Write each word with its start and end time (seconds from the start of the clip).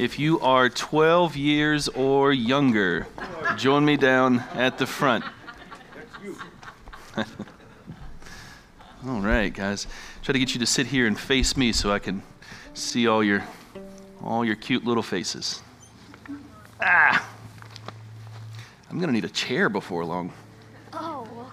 If 0.00 0.18
you 0.18 0.40
are 0.40 0.70
12 0.70 1.36
years 1.36 1.86
or 1.88 2.32
younger, 2.32 3.06
join 3.58 3.84
me 3.84 3.98
down 3.98 4.42
at 4.54 4.78
the 4.78 4.86
front. 4.86 5.26
all 9.06 9.20
right, 9.20 9.52
guys. 9.52 9.86
Try 10.22 10.32
to 10.32 10.38
get 10.38 10.54
you 10.54 10.60
to 10.60 10.64
sit 10.64 10.86
here 10.86 11.06
and 11.06 11.20
face 11.20 11.54
me 11.54 11.72
so 11.72 11.92
I 11.92 11.98
can 11.98 12.22
see 12.72 13.06
all 13.06 13.22
your 13.22 13.44
all 14.22 14.42
your 14.42 14.56
cute 14.56 14.86
little 14.86 15.02
faces. 15.02 15.60
Ah. 16.80 17.28
I'm 18.88 18.96
going 18.96 19.08
to 19.08 19.12
need 19.12 19.26
a 19.26 19.28
chair 19.28 19.68
before 19.68 20.06
long. 20.06 20.32
Oh. 20.94 21.52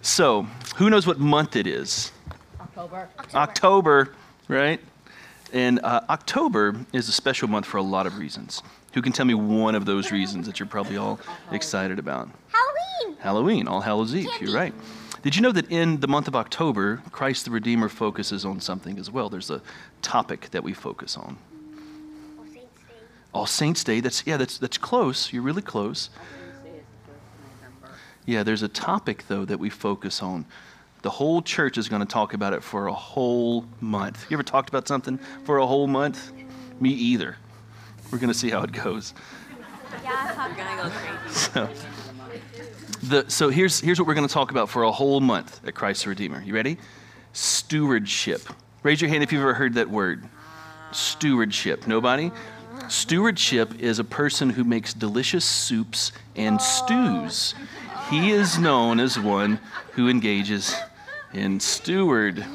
So, 0.00 0.46
who 0.76 0.88
knows 0.88 1.06
what 1.06 1.20
month 1.20 1.56
it 1.56 1.66
is? 1.66 2.10
October. 2.58 3.10
October, 3.34 4.14
right? 4.48 4.80
And 5.54 5.78
uh, 5.84 6.00
October 6.10 6.74
is 6.92 7.08
a 7.08 7.12
special 7.12 7.46
month 7.46 7.64
for 7.64 7.78
a 7.78 7.82
lot 7.82 8.08
of 8.08 8.18
reasons. 8.18 8.60
Who 8.92 9.00
can 9.00 9.12
tell 9.12 9.24
me 9.24 9.34
one 9.34 9.76
of 9.76 9.86
those 9.86 10.10
reasons 10.10 10.46
that 10.46 10.58
you're 10.58 10.66
probably 10.66 10.96
all 10.96 11.20
excited 11.52 12.00
about? 12.00 12.28
Halloween. 12.48 13.16
Halloween, 13.20 13.68
All 13.68 13.80
Hallows 13.80 14.16
Eve, 14.16 14.28
you're 14.40 14.52
right. 14.52 14.74
Did 15.22 15.36
you 15.36 15.42
know 15.42 15.52
that 15.52 15.70
in 15.70 16.00
the 16.00 16.08
month 16.08 16.26
of 16.26 16.34
October, 16.34 17.02
Christ 17.12 17.44
the 17.44 17.52
Redeemer 17.52 17.88
focuses 17.88 18.44
on 18.44 18.60
something 18.60 18.98
as 18.98 19.12
well? 19.12 19.30
There's 19.30 19.48
a 19.48 19.62
topic 20.02 20.50
that 20.50 20.64
we 20.64 20.74
focus 20.74 21.16
on. 21.16 21.38
All 22.36 22.44
Saints 22.44 22.80
Day. 22.80 22.94
All 23.32 23.46
Saints 23.46 23.84
Day, 23.84 24.00
that's 24.00 24.26
yeah, 24.26 24.36
that's 24.36 24.58
that's 24.58 24.76
close. 24.76 25.32
You're 25.32 25.42
really 25.42 25.62
close. 25.62 26.10
Yeah, 28.26 28.42
there's 28.42 28.62
a 28.62 28.68
topic 28.68 29.28
though 29.28 29.44
that 29.44 29.58
we 29.58 29.70
focus 29.70 30.20
on. 30.20 30.46
The 31.04 31.10
whole 31.10 31.42
church 31.42 31.76
is 31.76 31.90
going 31.90 32.00
to 32.00 32.08
talk 32.08 32.32
about 32.32 32.54
it 32.54 32.62
for 32.62 32.86
a 32.86 32.92
whole 32.94 33.66
month. 33.82 34.24
You 34.30 34.36
ever 34.36 34.42
talked 34.42 34.70
about 34.70 34.88
something 34.88 35.18
for 35.44 35.58
a 35.58 35.66
whole 35.66 35.86
month? 35.86 36.32
Me 36.80 36.88
either. 36.88 37.36
We're 38.10 38.16
going 38.16 38.32
to 38.32 38.38
see 38.38 38.48
how 38.48 38.62
it 38.62 38.72
goes. 38.72 39.12
Yeah. 40.02 40.48
We're 40.48 40.56
gonna 40.56 40.82
go 40.82 40.88
crazy. 40.88 41.34
So, 41.34 41.68
the, 43.02 43.24
so 43.28 43.50
here's, 43.50 43.80
here's 43.80 43.98
what 43.98 44.08
we're 44.08 44.14
going 44.14 44.26
to 44.26 44.32
talk 44.32 44.50
about 44.50 44.70
for 44.70 44.84
a 44.84 44.90
whole 44.90 45.20
month 45.20 45.60
at 45.66 45.74
Christ 45.74 46.04
the 46.04 46.08
Redeemer. 46.08 46.40
You 46.40 46.54
ready? 46.54 46.78
Stewardship. 47.34 48.40
Raise 48.82 49.02
your 49.02 49.10
hand 49.10 49.22
if 49.22 49.30
you've 49.30 49.42
ever 49.42 49.52
heard 49.52 49.74
that 49.74 49.90
word. 49.90 50.24
Stewardship. 50.92 51.86
Nobody? 51.86 52.32
Stewardship 52.88 53.78
is 53.78 53.98
a 53.98 54.04
person 54.04 54.48
who 54.48 54.64
makes 54.64 54.94
delicious 54.94 55.44
soups 55.44 56.12
and 56.34 56.62
stews. 56.62 57.54
He 58.08 58.30
is 58.30 58.58
known 58.58 59.00
as 59.00 59.18
one 59.18 59.60
who 59.92 60.08
engages 60.08 60.74
in 61.34 61.60
stewardship. 61.60 62.48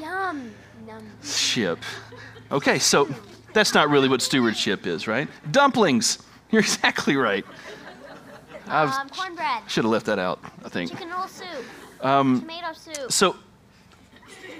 Okay, 2.52 2.80
so 2.80 3.08
that's 3.54 3.74
not 3.74 3.90
really 3.90 4.10
what 4.10 4.22
stewardship 4.22 4.88
is, 4.88 5.08
right? 5.08 5.28
Dumplings. 5.52 6.20
You're 6.52 6.62
exactly 6.62 7.16
right. 7.16 7.46
Um, 8.68 9.10
cornbread. 9.10 9.64
should 9.68 9.84
have 9.84 9.92
left 9.92 10.06
that 10.08 10.20
out, 10.20 10.40
I 10.64 10.70
think. 10.70 10.92
Chicken 10.92 11.10
roll 11.10 11.28
soup. 11.28 11.48
Um, 12.02 12.42
Tomato 12.42 12.74
soup. 12.74 13.12
so, 13.12 13.36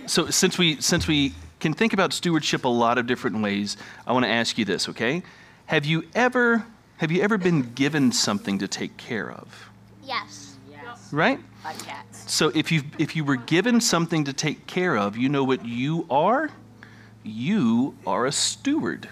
so 0.08 0.30
since 0.30 0.58
we 0.58 0.82
since 0.82 1.08
we 1.08 1.34
can 1.60 1.74
think 1.74 1.94
about 1.94 2.14
stewardship 2.14 2.66
a 2.66 2.70
lot 2.70 2.98
of 2.98 3.06
different 3.08 3.42
ways, 3.42 3.78
I 4.08 4.14
want 4.14 4.26
to 4.26 4.30
ask 4.32 4.58
you 4.58 4.66
this, 4.66 4.90
okay? 4.90 5.24
Have 5.68 5.86
you 5.86 6.06
ever 6.16 6.66
have 6.98 7.12
you 7.12 7.22
ever 7.22 7.38
been 7.38 7.74
given 7.74 8.12
something 8.12 8.60
to 8.60 8.68
take 8.68 8.98
care 8.98 9.32
of? 9.32 9.70
Yes. 10.04 10.58
Right? 11.12 11.40
Cats. 11.64 12.32
So 12.32 12.50
if 12.56 12.72
you 12.72 12.84
if 12.98 13.16
you 13.16 13.24
were 13.24 13.36
given 13.36 13.82
something 13.82 14.24
to 14.26 14.34
take 14.34 14.68
care 14.68 14.98
of, 14.98 15.18
you 15.18 15.30
know 15.30 15.44
what 15.44 15.66
you 15.66 16.06
are? 16.10 16.50
You 17.24 17.96
are 18.08 18.26
a 18.26 18.32
steward. 18.32 19.10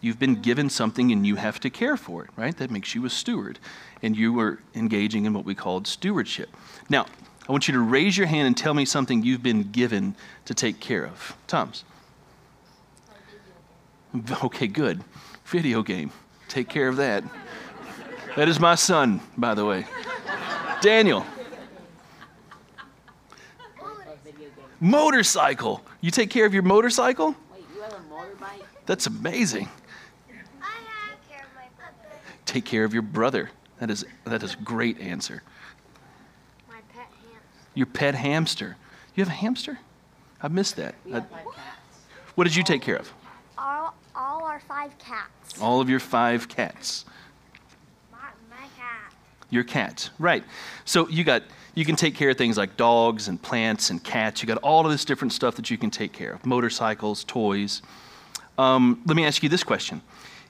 You've 0.00 0.18
been 0.18 0.40
given 0.42 0.70
something 0.70 1.10
and 1.10 1.26
you 1.26 1.36
have 1.36 1.58
to 1.60 1.70
care 1.70 1.96
for 1.96 2.24
it, 2.24 2.30
right? 2.36 2.56
That 2.56 2.70
makes 2.70 2.94
you 2.94 3.04
a 3.06 3.10
steward. 3.10 3.58
And 4.02 4.16
you 4.16 4.38
are 4.40 4.60
engaging 4.74 5.24
in 5.24 5.32
what 5.32 5.44
we 5.44 5.54
called 5.54 5.86
stewardship. 5.86 6.50
Now, 6.88 7.06
I 7.48 7.52
want 7.52 7.66
you 7.66 7.74
to 7.74 7.80
raise 7.80 8.16
your 8.16 8.26
hand 8.26 8.46
and 8.46 8.56
tell 8.56 8.74
me 8.74 8.84
something 8.84 9.22
you've 9.22 9.42
been 9.42 9.70
given 9.70 10.14
to 10.44 10.54
take 10.54 10.80
care 10.80 11.06
of. 11.06 11.36
Tom's. 11.46 11.84
Okay, 14.44 14.66
good. 14.66 15.02
Video 15.46 15.82
game. 15.82 16.10
Take 16.48 16.68
care 16.68 16.88
of 16.88 16.96
that. 16.96 17.24
That 18.36 18.48
is 18.48 18.60
my 18.60 18.74
son, 18.74 19.20
by 19.36 19.54
the 19.54 19.64
way. 19.64 19.86
Daniel. 20.80 21.24
Motorcycle. 24.80 25.82
You 26.00 26.10
take 26.10 26.30
care 26.30 26.44
of 26.44 26.52
your 26.52 26.62
motorcycle? 26.62 27.34
Wait, 27.52 27.64
you 27.74 27.80
have 27.82 27.92
a 27.92 27.96
motorbike? 28.12 28.62
That's 28.84 29.06
amazing. 29.06 29.68
I 30.60 30.64
have 30.66 31.28
care 31.28 31.40
of 31.40 31.54
my 31.54 31.66
brother. 31.78 32.14
Take 32.44 32.64
care 32.64 32.84
of 32.84 32.92
your 32.92 33.02
brother. 33.02 33.50
That 33.80 33.90
is 33.90 34.04
that 34.24 34.42
is 34.42 34.54
a 34.54 34.58
great 34.58 35.00
answer. 35.00 35.42
My 36.68 36.80
pet 36.94 37.06
hamster. 37.06 37.40
Your 37.74 37.86
pet 37.86 38.14
hamster. 38.14 38.76
You 39.14 39.24
have 39.24 39.32
a 39.32 39.36
hamster? 39.36 39.78
I 40.42 40.48
missed 40.48 40.76
that. 40.76 40.94
I- 41.06 41.14
have 41.14 41.30
five 41.30 41.44
cats. 41.54 41.98
what 42.34 42.44
did 42.44 42.54
you 42.54 42.62
take 42.62 42.82
care 42.82 42.96
of? 42.96 43.12
All, 43.56 43.94
all 44.14 44.44
our 44.44 44.60
five 44.60 44.96
cats. 44.98 45.60
All 45.60 45.80
of 45.80 45.88
your 45.88 46.00
five 46.00 46.48
cats. 46.48 47.06
My, 49.50 49.58
my 49.58 49.62
cat. 49.62 49.88
Your 49.88 49.88
cat. 49.88 50.10
Right. 50.18 50.44
So 50.84 51.08
you 51.08 51.24
got 51.24 51.42
you 51.76 51.84
can 51.84 51.94
take 51.94 52.14
care 52.14 52.30
of 52.30 52.38
things 52.38 52.56
like 52.56 52.76
dogs 52.78 53.28
and 53.28 53.40
plants 53.40 53.90
and 53.90 54.02
cats. 54.02 54.42
You 54.42 54.46
got 54.48 54.58
all 54.58 54.86
of 54.86 54.90
this 54.90 55.04
different 55.04 55.32
stuff 55.32 55.56
that 55.56 55.70
you 55.70 55.76
can 55.76 55.90
take 55.90 56.12
care 56.12 56.32
of. 56.32 56.46
Motorcycles, 56.46 57.22
toys. 57.24 57.82
Um, 58.56 59.02
let 59.04 59.14
me 59.14 59.26
ask 59.26 59.42
you 59.42 59.50
this 59.50 59.62
question. 59.62 60.00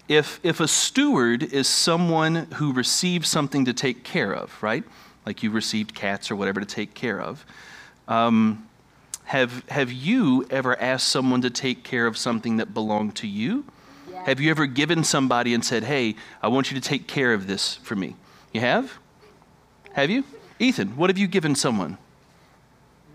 If, 0.09 0.39
if 0.45 0.61
a 0.61 0.69
steward 0.69 1.43
is 1.43 1.67
someone 1.67 2.47
who 2.55 2.73
receives 2.73 3.29
something 3.29 3.65
to 3.65 3.73
take 3.73 4.05
care 4.05 4.33
of, 4.33 4.63
right? 4.63 4.85
Like 5.27 5.43
you 5.43 5.51
received 5.51 5.97
cats 5.97 6.31
or 6.31 6.37
whatever 6.37 6.61
to 6.61 6.67
take 6.67 6.95
care 6.95 7.21
of, 7.21 7.45
um, 8.07 8.69
have, 9.25 9.69
have 9.69 9.91
you 9.91 10.47
ever 10.51 10.81
asked 10.81 11.09
someone 11.09 11.43
to 11.43 11.51
take 11.51 11.83
care 11.83 12.07
of 12.07 12.17
something 12.17 12.59
that 12.59 12.73
belonged 12.73 13.17
to 13.17 13.27
you? 13.27 13.65
Yes. 14.09 14.27
Have 14.27 14.41
you 14.41 14.49
ever 14.53 14.67
given 14.67 15.03
somebody 15.03 15.55
and 15.55 15.65
said, 15.65 15.83
hey, 15.83 16.15
I 16.41 16.47
want 16.47 16.71
you 16.71 16.81
to 16.81 16.89
take 16.89 17.09
care 17.09 17.35
of 17.35 17.49
this 17.49 17.75
for 17.83 17.97
me? 17.97 18.15
You 18.53 18.61
have? 18.61 18.99
Have 19.93 20.11
you? 20.11 20.25
Ethan, 20.59 20.97
what 20.97 21.11
have 21.11 21.19
you 21.19 21.27
given 21.27 21.55
someone? 21.55 21.99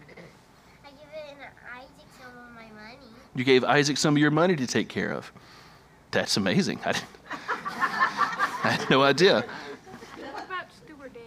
I 0.07 0.89
give 0.89 1.07
it 1.13 1.35
an 1.39 1.47
Isaac 1.75 2.05
some 2.19 2.29
of 2.37 2.53
my 2.55 2.67
money. 2.79 3.07
You 3.35 3.43
gave 3.43 3.63
Isaac 3.63 3.97
some 3.97 4.15
of 4.15 4.19
your 4.19 4.31
money 4.31 4.55
to 4.55 4.67
take 4.67 4.87
care 4.89 5.11
of. 5.11 5.31
That's 6.11 6.37
amazing. 6.37 6.79
I, 6.85 6.91
didn't- 6.91 7.07
I 8.63 8.77
had 8.77 8.89
no 8.89 9.01
idea. 9.03 9.43
What 10.33 10.45
about 10.45 10.65
stewardess? 10.85 11.21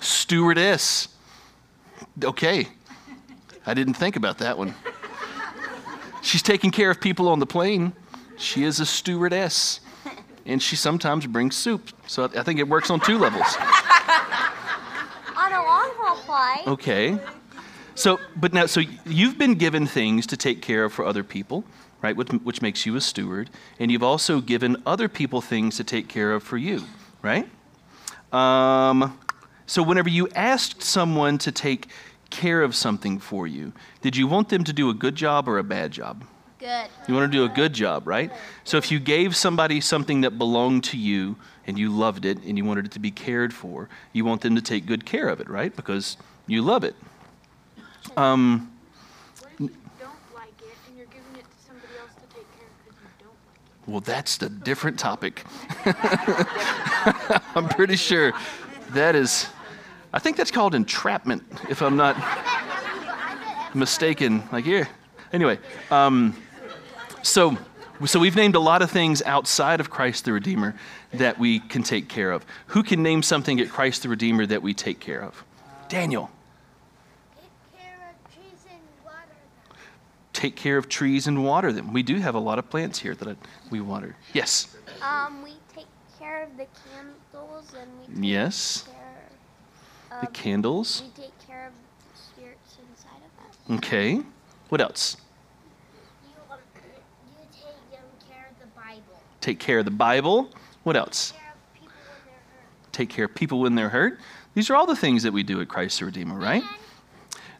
Stewardess. 0.00 1.08
Okay. 2.24 2.68
I 3.66 3.74
didn't 3.74 3.94
think 3.94 4.16
about 4.16 4.38
that 4.38 4.56
one. 4.56 4.74
She's 6.22 6.42
taking 6.42 6.70
care 6.70 6.90
of 6.90 7.00
people 7.00 7.28
on 7.28 7.38
the 7.40 7.46
plane. 7.46 7.92
She 8.38 8.64
is 8.64 8.80
a 8.80 8.86
stewardess. 8.86 9.80
And 10.46 10.62
she 10.62 10.76
sometimes 10.76 11.26
brings 11.26 11.56
soup. 11.56 11.90
So 12.06 12.24
I 12.24 12.42
think 12.42 12.58
it 12.58 12.68
works 12.68 12.90
on 12.90 13.00
two 13.00 13.18
levels. 13.18 13.56
On 15.36 15.52
a 15.52 15.62
long 15.62 15.90
haul 15.96 16.16
flight. 16.16 16.66
Okay. 16.66 17.18
So, 17.94 18.18
but 18.36 18.52
now, 18.52 18.66
so 18.66 18.80
you've 19.06 19.38
been 19.38 19.54
given 19.54 19.86
things 19.86 20.26
to 20.28 20.36
take 20.36 20.62
care 20.62 20.84
of 20.84 20.92
for 20.92 21.04
other 21.04 21.22
people, 21.22 21.64
right? 22.00 22.16
Which, 22.16 22.28
which 22.28 22.62
makes 22.62 22.86
you 22.86 22.96
a 22.96 23.00
steward. 23.00 23.50
And 23.78 23.90
you've 23.90 24.02
also 24.02 24.40
given 24.40 24.76
other 24.86 25.08
people 25.08 25.40
things 25.40 25.76
to 25.76 25.84
take 25.84 26.08
care 26.08 26.32
of 26.32 26.42
for 26.42 26.56
you, 26.56 26.84
right? 27.22 27.48
Um, 28.32 29.18
so, 29.66 29.82
whenever 29.82 30.08
you 30.08 30.28
asked 30.34 30.82
someone 30.82 31.38
to 31.38 31.52
take 31.52 31.88
care 32.30 32.62
of 32.62 32.74
something 32.74 33.18
for 33.18 33.46
you, 33.46 33.72
did 34.00 34.16
you 34.16 34.26
want 34.26 34.48
them 34.48 34.64
to 34.64 34.72
do 34.72 34.88
a 34.88 34.94
good 34.94 35.14
job 35.14 35.48
or 35.48 35.58
a 35.58 35.64
bad 35.64 35.92
job? 35.92 36.24
Good. 36.62 36.86
You 37.08 37.14
want 37.14 37.32
to 37.32 37.36
do 37.36 37.44
a 37.44 37.48
good 37.48 37.72
job, 37.72 38.06
right? 38.06 38.30
So 38.62 38.76
if 38.76 38.92
you 38.92 39.00
gave 39.00 39.34
somebody 39.34 39.80
something 39.80 40.20
that 40.20 40.38
belonged 40.38 40.84
to 40.84 40.96
you 40.96 41.34
and 41.66 41.76
you 41.76 41.90
loved 41.90 42.24
it 42.24 42.38
and 42.44 42.56
you 42.56 42.64
wanted 42.64 42.86
it 42.86 42.92
to 42.92 43.00
be 43.00 43.10
cared 43.10 43.52
for, 43.52 43.88
you 44.12 44.24
want 44.24 44.42
them 44.42 44.54
to 44.54 44.62
take 44.62 44.86
good 44.86 45.04
care 45.04 45.28
of 45.28 45.40
it, 45.40 45.50
right? 45.50 45.74
Because 45.74 46.16
you 46.46 46.62
love 46.62 46.84
it. 46.84 46.94
Um, 48.16 48.70
What 49.40 49.50
if 49.54 49.60
you 49.60 49.70
don't 49.98 50.12
like 50.32 50.52
it 50.60 50.76
and 50.86 50.96
you're 50.96 51.06
giving 51.06 51.34
it 51.34 51.42
to 51.42 51.66
somebody 51.66 51.94
else 52.00 52.12
to 52.14 52.32
take 52.32 52.46
care 52.56 52.68
of 52.68 52.84
because 52.84 53.00
you 53.02 53.08
don't 53.18 53.34
like 53.48 53.88
it? 53.88 53.90
well, 53.90 54.00
that's 54.00 54.36
the 54.36 54.48
different 54.48 55.00
topic. 55.00 55.42
I'm 57.56 57.68
pretty 57.70 57.96
sure 57.96 58.34
that 58.90 59.16
is, 59.16 59.48
I 60.12 60.20
think 60.20 60.36
that's 60.36 60.52
called 60.52 60.76
entrapment, 60.76 61.42
if 61.68 61.82
I'm 61.82 61.96
not 61.96 62.16
mistaken. 63.74 64.44
Like 64.52 64.64
here. 64.64 64.88
Anyway, 65.32 65.58
um, 65.90 66.36
so 67.22 67.56
so 68.04 68.18
we've 68.18 68.34
named 68.36 68.54
a 68.56 68.60
lot 68.60 68.82
of 68.82 68.90
things 68.90 69.22
outside 69.22 69.78
of 69.78 69.88
Christ 69.90 70.24
the 70.24 70.32
Redeemer 70.32 70.74
that 71.12 71.38
we 71.38 71.60
can 71.60 71.82
take 71.84 72.08
care 72.08 72.32
of. 72.32 72.44
Who 72.68 72.82
can 72.82 73.00
name 73.02 73.22
something 73.22 73.60
at 73.60 73.68
Christ 73.70 74.02
the 74.02 74.08
Redeemer 74.08 74.44
that 74.46 74.60
we 74.60 74.74
take 74.74 74.98
care 74.98 75.22
of? 75.22 75.44
Daniel. 75.88 76.30
Take 77.36 77.78
care 77.78 78.10
of 78.10 78.34
trees 78.34 78.64
and 78.68 78.80
water 79.04 79.28
them. 79.68 79.76
take 80.32 80.56
care 80.56 80.76
of 80.78 80.88
trees 80.88 81.26
and 81.28 81.44
water 81.44 81.70
them. 81.72 81.92
We 81.92 82.02
do 82.02 82.16
have 82.18 82.34
a 82.34 82.40
lot 82.40 82.58
of 82.58 82.68
plants 82.70 82.98
here 82.98 83.14
that 83.14 83.36
we 83.70 83.80
water. 83.80 84.16
Yes. 84.32 84.74
Um, 85.00 85.42
we 85.44 85.52
take 85.74 85.86
care 86.18 86.42
of 86.42 86.56
the 86.56 86.66
candles 86.90 87.72
and 87.78 87.88
we 88.00 88.06
take 88.16 88.24
Yes. 88.32 88.88
care 88.90 90.20
The 90.22 90.26
candles. 90.28 91.02
we 91.04 91.22
take 91.22 91.46
care 91.46 91.68
of 91.68 91.72
the 91.72 92.20
spirits 92.20 92.76
inside 92.90 93.22
of 93.22 93.70
us. 93.76 93.78
Okay. 93.78 94.22
What 94.70 94.80
else? 94.80 95.16
You, 96.24 96.52
um, 96.52 96.58
you 97.38 97.46
take 97.52 97.98
um, 97.98 98.04
care 98.28 98.48
of 98.50 98.58
the 98.60 98.66
Bible. 98.78 99.22
Take 99.42 99.58
care 99.58 99.80
of 99.80 99.84
the 99.84 99.90
Bible. 99.90 100.48
What 100.84 100.96
else? 100.96 101.34
Care 101.34 101.52
of 101.54 101.64
people 101.74 101.90
when 101.90 101.94
they're 102.04 102.38
hurt. 102.38 102.92
Take 102.92 103.08
care 103.10 103.24
of 103.24 103.34
people 103.34 103.60
when 103.60 103.74
they're 103.74 103.88
hurt. 103.88 104.20
These 104.54 104.70
are 104.70 104.76
all 104.76 104.86
the 104.86 104.96
things 104.96 105.24
that 105.24 105.32
we 105.32 105.42
do 105.42 105.60
at 105.60 105.68
Christ 105.68 105.98
the 105.98 106.06
Redeemer, 106.06 106.38
right? 106.38 106.62
And, 106.62 106.70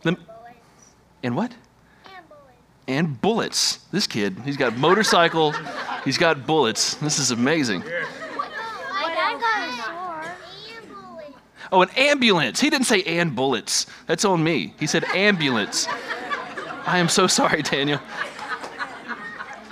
Lem- 0.04 0.16
and 0.16 0.26
bullets. 0.26 0.56
And 1.24 1.36
what? 1.36 1.52
And 2.04 2.28
bullets. 2.28 2.56
And 2.86 3.20
bullets. 3.20 3.78
This 3.90 4.06
kid, 4.06 4.38
he's 4.44 4.56
got 4.56 4.76
motorcycle, 4.76 5.52
he's 6.04 6.18
got 6.18 6.46
bullets. 6.46 6.94
This 6.94 7.18
is 7.18 7.32
amazing. 7.32 7.80
My 7.80 9.12
dad 9.14 9.40
got 9.40 9.68
a 9.68 9.72
sword. 9.82 11.34
Oh, 11.72 11.82
an 11.82 11.90
ambulance. 11.96 12.60
He 12.60 12.70
didn't 12.70 12.86
say 12.86 13.02
and 13.02 13.34
bullets. 13.34 13.86
That's 14.06 14.24
on 14.24 14.44
me. 14.44 14.74
He 14.78 14.86
said 14.86 15.02
ambulance. 15.14 15.88
I 16.86 16.98
am 16.98 17.08
so 17.08 17.26
sorry, 17.26 17.62
Daniel. 17.62 17.98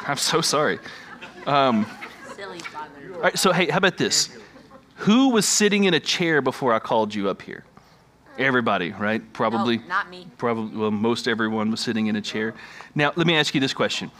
I'm 0.09 0.17
so 0.17 0.41
sorry. 0.41 0.81
Silly 1.45 1.45
father. 1.45 2.00
All 3.21 3.25
right, 3.25 3.39
so 3.39 3.53
hey, 3.53 3.69
how 3.69 3.77
about 3.77 3.99
this? 3.99 4.31
Who 4.97 5.29
was 5.29 5.47
sitting 5.47 5.85
in 5.85 5.93
a 5.93 6.01
chair 6.01 6.41
before 6.41 6.73
I 6.73 6.79
called 6.79 7.15
you 7.15 7.29
up 7.29 7.43
here? 7.43 7.65
Everybody, 8.39 8.93
right? 8.93 9.21
Probably. 9.35 9.77
No, 9.77 9.85
not 9.89 10.09
me. 10.09 10.27
Probably, 10.39 10.75
well, 10.75 10.91
most 10.91 11.29
everyone 11.29 11.71
was 11.71 11.81
sitting 11.81 12.07
in 12.07 12.17
a 12.17 12.23
chair. 12.23 12.55
Now, 12.95 13.13
let 13.17 13.27
me 13.27 13.37
ask 13.37 13.55
you 13.55 13.61
this 13.61 13.75
question. 13.75 14.11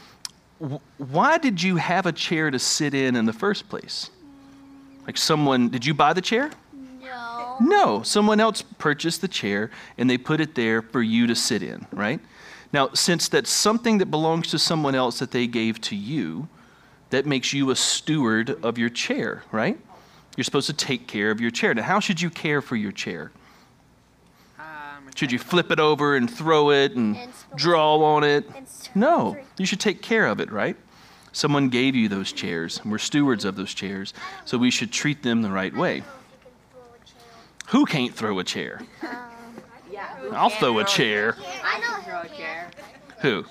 Why 0.99 1.39
did 1.39 1.63
you 1.63 1.77
have 1.77 2.05
a 2.05 2.11
chair 2.11 2.51
to 2.51 2.59
sit 2.59 2.93
in 2.93 3.15
in 3.15 3.25
the 3.25 3.33
first 3.33 3.67
place? 3.69 4.11
Like 5.07 5.17
someone, 5.17 5.69
did 5.69 5.83
you 5.83 5.95
buy 5.95 6.13
the 6.13 6.21
chair? 6.21 6.51
No. 7.01 7.57
No, 7.59 8.03
someone 8.03 8.39
else 8.39 8.61
purchased 8.61 9.21
the 9.21 9.27
chair 9.27 9.71
and 9.97 10.07
they 10.07 10.19
put 10.19 10.39
it 10.39 10.53
there 10.53 10.83
for 10.83 11.01
you 11.01 11.25
to 11.25 11.33
sit 11.33 11.63
in, 11.63 11.87
right? 11.91 12.19
Now, 12.71 12.89
since 12.93 13.29
that's 13.29 13.49
something 13.49 13.97
that 13.97 14.11
belongs 14.11 14.51
to 14.51 14.59
someone 14.59 14.93
else 14.93 15.17
that 15.17 15.31
they 15.31 15.47
gave 15.47 15.81
to 15.81 15.95
you, 15.95 16.47
that 17.11 17.25
makes 17.25 17.53
you 17.53 17.69
a 17.69 17.75
steward 17.75 18.57
of 18.63 18.77
your 18.77 18.89
chair, 18.89 19.43
right? 19.51 19.77
You're 20.35 20.43
supposed 20.43 20.67
to 20.67 20.73
take 20.73 21.07
care 21.07 21.29
of 21.29 21.39
your 21.39 21.51
chair. 21.51 21.73
Now, 21.73 21.83
how 21.83 21.99
should 21.99 22.21
you 22.21 22.29
care 22.29 22.61
for 22.61 22.75
your 22.75 22.91
chair? 22.91 23.31
Um, 24.57 24.65
Should 25.15 25.31
you 25.31 25.39
flip 25.39 25.71
it 25.71 25.79
over 25.79 26.15
and 26.15 26.29
throw 26.31 26.71
it 26.71 26.93
and 26.95 27.17
And 27.17 27.31
draw 27.55 27.97
on 27.97 28.23
it? 28.23 28.49
No, 28.95 29.37
you 29.57 29.65
should 29.65 29.79
take 29.79 30.01
care 30.01 30.25
of 30.25 30.39
it, 30.39 30.51
right? 30.51 30.75
Someone 31.33 31.69
gave 31.69 31.95
you 31.95 32.09
those 32.09 32.31
chairs, 32.33 32.79
and 32.81 32.91
we're 32.91 32.97
stewards 32.97 33.45
of 33.45 33.55
those 33.55 33.73
chairs, 33.73 34.13
so 34.45 34.57
we 34.57 34.71
should 34.71 34.91
treat 34.91 35.23
them 35.23 35.41
the 35.41 35.51
right 35.51 35.73
way. 35.75 36.03
Who 37.69 37.85
can't 37.85 38.13
throw 38.13 38.39
a 38.39 38.43
chair? 38.43 38.81
yeah. 39.91 40.13
I'll 40.33 40.49
throw 40.49 40.79
a 40.79 40.83
chair. 40.85 41.35
I 41.63 41.79
can 41.79 42.03
throw 42.03 42.21
a 42.21 42.37
chair. 42.37 42.69
Who? 43.21 43.45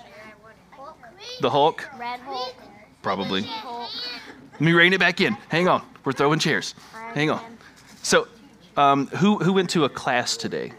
The 1.40 1.50
Hulk? 1.50 1.88
Red 1.98 2.20
Hulk. 2.20 2.54
Probably. 3.02 3.42
Let 3.42 4.60
me 4.60 4.72
rein 4.72 4.92
it 4.92 5.00
back 5.00 5.20
in. 5.20 5.34
Hang 5.48 5.68
on. 5.68 5.82
We're 6.04 6.12
throwing 6.12 6.38
chairs. 6.38 6.74
Hang 7.14 7.30
on. 7.30 7.40
So, 8.02 8.28
um, 8.76 9.06
who 9.08 9.38
who 9.38 9.52
went 9.52 9.70
to 9.70 9.84
a 9.84 9.88
class 9.88 10.36
today? 10.36 10.72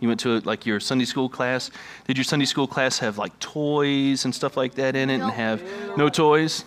You 0.00 0.08
went 0.08 0.20
to 0.20 0.40
like 0.40 0.66
your 0.66 0.80
Sunday 0.80 1.04
school 1.04 1.28
class. 1.28 1.70
Did 2.06 2.16
your 2.16 2.24
Sunday 2.24 2.44
school 2.44 2.66
class 2.66 2.98
have 2.98 3.18
like 3.18 3.38
toys 3.38 4.24
and 4.24 4.34
stuff 4.34 4.56
like 4.56 4.74
that 4.74 4.96
in 4.96 5.10
it, 5.10 5.20
and 5.20 5.30
have 5.30 5.62
no 5.96 6.08
toys? 6.08 6.64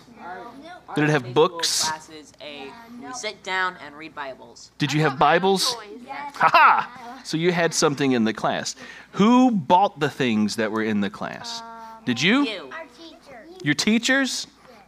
Did 0.94 1.04
it 1.04 1.10
have 1.10 1.22
Sunday 1.22 1.32
school 1.32 1.48
books? 1.48 1.88
Classes, 1.88 2.32
a 2.40 2.70
we 3.06 3.12
sit 3.12 3.42
down 3.42 3.76
and 3.84 3.94
read 3.94 4.14
Bibles. 4.14 4.72
Did 4.78 4.92
you 4.92 5.00
have 5.02 5.18
Bibles? 5.18 5.74
Ha 5.74 6.50
ha! 6.52 7.20
So 7.24 7.36
you 7.36 7.52
had 7.52 7.72
something 7.72 8.12
in 8.12 8.24
the 8.24 8.32
class. 8.32 8.74
Who 9.12 9.50
bought 9.50 10.00
the 10.00 10.10
things 10.10 10.56
that 10.56 10.72
were 10.72 10.82
in 10.82 11.00
the 11.00 11.10
class? 11.10 11.62
Did 12.04 12.20
you? 12.20 12.44
You. 12.44 12.70
Our 12.72 12.84
teacher. 12.98 13.44
Your 13.62 13.74
teachers? 13.74 14.46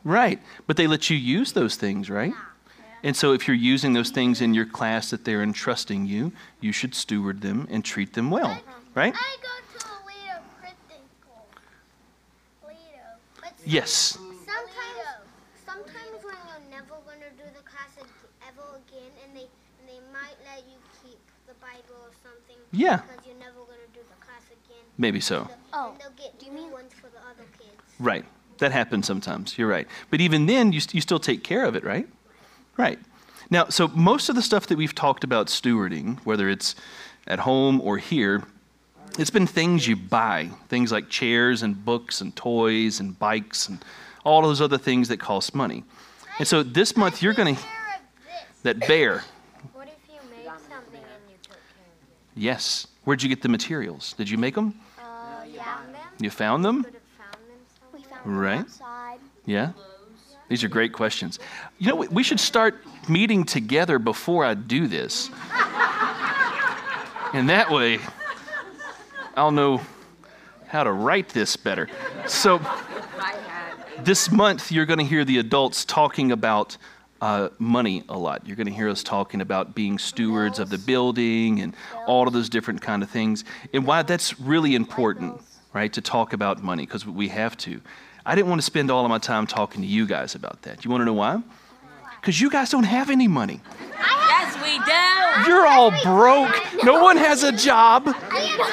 Right. 0.09 0.41
But 0.67 0.79
they 0.79 0.87
let 0.87 1.11
you 1.11 1.19
use 1.19 1.53
those 1.53 1.77
things, 1.77 2.09
right? 2.09 2.33
And 3.03 3.15
so 3.15 3.35
if 3.35 3.47
you're 3.47 3.55
using 3.75 3.93
those 3.93 4.09
things 4.09 4.41
in 4.41 4.55
your 4.55 4.65
class 4.65 5.11
that 5.11 5.27
they're 5.27 5.43
entrusting 5.43 6.07
you, 6.07 6.33
you 6.61 6.73
should 6.73 6.95
steward 6.95 7.43
them 7.43 7.69
and 7.71 7.85
treat 7.85 8.15
them 8.15 8.31
well, 8.31 8.59
right? 8.95 9.15
I 9.15 9.37
go 9.43 9.79
to 9.79 9.85
Alito 9.85 10.41
Christian 10.59 11.05
School. 11.21 11.47
Alito. 12.65 13.05
But 13.41 13.53
Yes. 13.67 13.93
Sometimes, 13.93 15.29
sometimes 15.67 16.25
when 16.25 16.41
you're 16.49 16.71
never 16.71 16.97
gonna 17.05 17.31
do 17.37 17.45
the 17.55 17.63
class 17.69 17.93
ever 18.49 18.81
again, 18.89 19.13
and 19.23 19.37
they 19.37 19.47
and 19.79 19.87
they 19.87 20.01
might 20.11 20.39
let 20.49 20.65
you 20.67 20.79
keep 21.05 21.21
the 21.47 21.55
Bible 21.61 22.01
or 22.01 22.11
something. 22.25 22.57
Yeah. 22.73 23.03
Because 23.05 23.27
you're 23.27 23.37
never 23.39 23.61
gonna 23.69 23.93
do 23.93 24.01
the 24.01 24.25
class 24.25 24.43
again. 24.47 24.85
Maybe 24.97 25.21
so. 25.21 25.45
The- 25.45 25.55
Oh, 25.75 25.91
And 25.93 26.01
they'll 26.01 26.17
get 26.17 26.33
new 26.51 26.73
ones 26.73 26.93
for 26.95 27.09
the 27.09 27.21
other 27.31 27.45
kids. 27.59 27.77
Right. 28.01 28.25
That 28.59 28.73
happens 28.73 29.07
sometimes. 29.07 29.57
You're 29.57 29.69
right. 29.69 29.87
But 30.11 30.21
even 30.21 30.47
then, 30.47 30.73
you, 30.73 30.81
st- 30.81 30.95
you 30.95 31.01
still 31.01 31.19
take 31.21 31.45
care 31.45 31.65
of 31.65 31.77
it, 31.77 31.85
right? 31.85 32.09
Right. 32.77 32.99
Now, 33.51 33.67
so 33.69 33.89
most 33.89 34.29
of 34.29 34.35
the 34.37 34.43
stuff 34.43 34.67
that 34.67 34.77
we've 34.79 34.95
talked 34.95 35.25
about 35.25 35.47
stewarding, 35.47 36.19
whether 36.25 36.49
it's 36.49 36.75
at 37.27 37.41
home 37.41 37.81
or 37.81 37.99
here, 37.99 38.43
it's 39.19 39.31
been 39.31 39.47
things 39.47 39.87
you 39.89 39.97
buy, 39.97 40.51
things 40.69 40.93
like 40.93 41.09
chairs 41.09 41.63
and 41.63 41.85
books 41.85 42.21
and 42.21 42.35
toys 42.37 43.01
and 43.01 43.19
bikes 43.19 43.69
and 43.69 43.83
all 44.25 44.43
those 44.43 44.61
other 44.61 44.79
things 44.79 45.09
that 45.09 45.19
cost 45.19 45.55
money. 45.55 45.83
And 46.39 46.47
so 46.47 46.63
this 46.63 46.97
month, 46.97 47.23
you're 47.23 47.33
going 47.35 47.57
to, 47.57 47.61
Care 47.63 47.71
of 47.97 48.25
this. 48.53 48.63
that 48.63 48.81
bear, 48.87 49.25
What 49.73 49.89
if 49.89 49.95
you 50.13 50.21
made 50.31 50.45
something 50.47 51.01
and 51.01 51.31
you 51.31 51.37
took 51.43 51.53
care 51.53 51.87
of 51.87 52.37
yes. 52.37 52.87
Where'd 53.05 53.23
you 53.23 53.29
get 53.31 53.41
the 53.43 53.49
materials? 53.49 54.13
Did 54.13 54.29
you 54.29 54.37
make 54.37 54.55
them? 54.55 54.79
Uh, 55.01 55.45
you 55.51 55.59
found 55.59 55.95
them. 55.95 56.01
You 56.21 56.31
found 56.31 56.65
them? 56.65 56.85
Could 56.85 56.93
have 56.93 56.93
found 56.93 56.93
them 56.93 56.93
We 56.93 56.93
somewhere. 56.93 56.93
found 56.93 56.98
Right. 58.25 58.65
Yeah? 59.47 59.73
These 60.49 60.65
are 60.65 60.69
great 60.69 60.93
questions. 60.93 61.39
You 61.79 61.89
know, 61.89 61.97
we- 61.97 62.09
we 62.09 62.23
should 62.23 62.41
start 62.41 62.83
meeting 63.09 63.45
together 63.45 63.99
before 63.99 64.45
I 64.45 64.55
do 64.55 64.87
this. 64.87 65.31
And 67.35 67.51
that 67.51 67.71
way, 67.71 67.99
I'll 69.37 69.51
know 69.51 69.83
how 70.67 70.83
to 70.83 70.91
write 70.91 71.29
this 71.29 71.57
better. 71.57 71.89
So, 72.27 72.57
I 72.57 73.35
had 73.47 73.99
a 73.99 74.03
this 74.03 74.33
month, 74.33 74.73
you're 74.73 74.87
going 74.87 74.99
to 74.99 75.05
hear 75.05 75.27
the 75.27 75.37
adults 75.39 75.85
talking 75.85 76.33
about 76.33 76.79
uh, 77.21 77.51
money 77.59 78.03
a 78.09 78.17
lot. 78.17 78.47
You're 78.47 78.57
going 78.57 78.67
to 78.69 78.73
hear 78.73 78.89
us 78.89 79.03
talking 79.03 79.43
about 79.43 79.75
being 79.75 79.99
stewards 79.99 80.59
of 80.59 80.71
the 80.71 80.79
building 80.79 81.61
and 81.61 81.75
all 82.07 82.27
of 82.27 82.33
those 82.33 82.49
different 82.49 82.81
kind 82.81 83.03
of 83.03 83.11
things, 83.11 83.45
and 83.75 83.85
why 83.87 84.03
that's 84.03 84.41
really 84.41 84.75
important, 84.75 85.43
right? 85.79 85.93
To 85.93 86.01
talk 86.01 86.33
about 86.33 86.61
money 86.63 86.85
because 86.85 87.07
we 87.07 87.29
have 87.29 87.57
to. 87.59 87.81
I 88.27 88.35
didn't 88.35 88.49
want 88.49 88.61
to 88.61 88.67
spend 88.67 88.91
all 88.91 89.05
of 89.05 89.11
my 89.11 89.19
time 89.19 89.47
talking 89.47 89.81
to 89.81 89.87
you 89.87 90.07
guys 90.07 90.35
about 90.35 90.63
that. 90.63 90.85
You 90.85 90.91
want 90.91 91.03
to 91.03 91.05
know 91.05 91.13
why? 91.25 91.41
Because 92.21 92.41
you 92.41 92.51
guys 92.51 92.69
don't 92.71 92.83
have 92.99 93.11
any 93.11 93.29
money. 93.29 93.61
Yes, 94.33 94.49
we 94.67 94.75
do. 94.93 95.49
You're 95.49 95.67
all 95.69 95.93
broke. 96.03 96.57
No 96.83 97.01
one 97.01 97.17
has 97.17 97.45
a 97.45 97.53
job. 97.53 98.07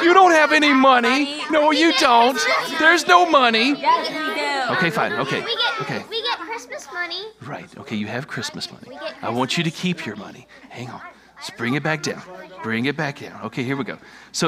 You 0.02 0.14
don't 0.16 0.32
have 0.32 0.52
any 0.52 0.74
money. 0.74 1.44
No, 1.52 1.70
you 1.70 1.94
don't. 2.00 2.40
There's 2.80 3.06
no 3.08 3.30
money. 3.30 3.68
Yes, 3.80 4.10
we 4.10 4.34
do. 4.42 4.76
Okay, 4.78 4.90
fine. 4.90 5.14
Okay. 5.14 5.42
We 5.42 5.56
get 5.64 5.82
Okay. 5.82 6.04
we 6.10 6.24
get 6.24 6.40
Christmas 6.40 6.88
money. 6.92 7.24
Right. 7.46 7.70
Okay, 7.78 7.96
you 7.96 8.08
have 8.08 8.28
Christmas 8.28 8.72
money. 8.72 8.98
I 9.22 9.30
want 9.30 9.58
you 9.58 9.64
to 9.64 9.72
keep 9.72 10.08
your 10.08 10.16
money. 10.16 10.48
Hang 10.70 10.90
on. 10.90 11.02
Let's 11.36 11.52
bring 11.52 11.76
it 11.76 11.84
back 11.84 12.02
down. 12.02 12.24
Bring 12.64 12.86
it 12.86 12.98
back 12.98 13.20
down. 13.20 13.40
Okay, 13.44 13.64
here 13.64 13.78
we 13.78 13.84
go. 13.84 14.00
So 14.32 14.46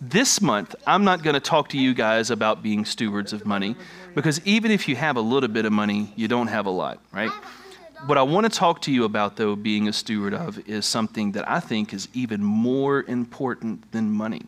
this 0.00 0.40
month, 0.40 0.74
I'm 0.86 1.04
not 1.04 1.22
going 1.22 1.34
to 1.34 1.40
talk 1.40 1.68
to 1.70 1.78
you 1.78 1.92
guys 1.92 2.30
about 2.30 2.62
being 2.62 2.84
stewards 2.84 3.32
of 3.32 3.44
money 3.44 3.76
because 4.14 4.40
even 4.46 4.70
if 4.70 4.88
you 4.88 4.96
have 4.96 5.16
a 5.16 5.20
little 5.20 5.48
bit 5.48 5.66
of 5.66 5.72
money, 5.72 6.12
you 6.16 6.26
don't 6.26 6.46
have 6.46 6.66
a 6.66 6.70
lot, 6.70 7.00
right? 7.12 7.30
What 8.06 8.16
I 8.16 8.22
want 8.22 8.50
to 8.50 8.58
talk 8.58 8.80
to 8.82 8.92
you 8.92 9.04
about, 9.04 9.36
though, 9.36 9.54
being 9.54 9.88
a 9.88 9.92
steward 9.92 10.32
of, 10.32 10.58
is 10.66 10.86
something 10.86 11.32
that 11.32 11.48
I 11.48 11.60
think 11.60 11.92
is 11.92 12.08
even 12.14 12.42
more 12.42 13.02
important 13.02 13.92
than 13.92 14.10
money, 14.10 14.42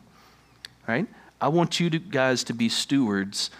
right? 0.87 1.05
I 1.39 1.49
want 1.49 1.79
you 1.79 1.89
to, 1.91 1.99
guys 1.99 2.43
to 2.45 2.53
be 2.53 2.67
stewards 2.67 3.51